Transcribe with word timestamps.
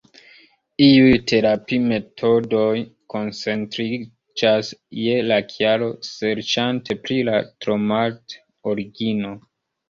Iuj 0.83 1.09
terapi-metodoj 1.31 2.79
koncentriĝas 3.15 4.71
je 5.01 5.19
la 5.27 5.37
kialo, 5.53 5.91
serĉante 6.09 6.99
pri 7.05 7.21
la 7.29 7.37
traŭmat-origino. 7.67 9.37